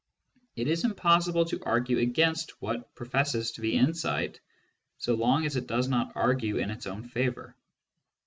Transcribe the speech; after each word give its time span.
It 0.55 0.67
is 0.67 0.83
impossible 0.83 1.45
to 1.45 1.61
argue 1.63 1.99
against 1.99 2.59
what 2.59 2.95
professes 2.95 3.51
to 3.51 3.61
be 3.61 3.75
insight, 3.77 4.39
so 4.97 5.13
long 5.13 5.45
as 5.45 5.55
it 5.57 5.67
does 5.67 5.87
not 5.89 6.13
argue 6.15 6.57
in 6.57 6.71
its 6.71 6.87
own 6.87 7.03
favour. 7.03 7.55